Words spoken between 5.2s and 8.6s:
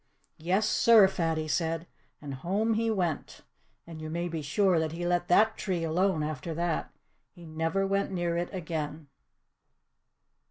THAT tree alone after that. He never went near it